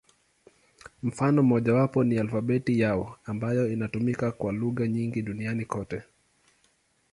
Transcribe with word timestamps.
Mfano 1.03 1.43
mmojawapo 1.43 2.03
ni 2.03 2.17
alfabeti 2.17 2.79
yao, 2.79 3.17
ambayo 3.25 3.71
inatumika 3.73 4.31
kwa 4.31 4.51
lugha 4.53 4.87
nyingi 4.87 5.21
duniani 5.21 5.65
kote. 5.65 6.01